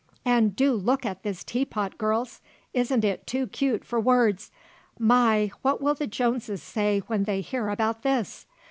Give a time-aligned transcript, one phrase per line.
[0.25, 2.41] "And do look at this tea pot, girls;
[2.73, 4.51] isn't it too cute for words.
[4.97, 5.51] My!
[5.61, 8.47] What will the Jones say when they hear about this!